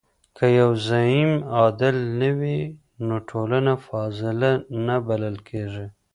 که 0.37 0.45
يو 0.59 0.69
زعيم 0.87 1.31
عادل 1.57 1.97
نه 2.21 2.29
وي 2.39 2.59
نو 3.05 3.15
ټولنه 3.29 3.73
فاضله 3.85 4.51
نه 4.85 4.95
بلل 5.07 5.35
کيږي. 5.49 5.87